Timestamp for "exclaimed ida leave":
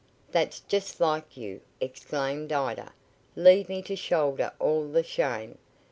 1.79-3.69